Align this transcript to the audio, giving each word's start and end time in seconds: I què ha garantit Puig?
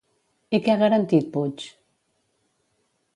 I 0.57 0.59
què 0.67 0.71
ha 0.75 0.77
garantit 0.83 1.29
Puig? 1.37 1.67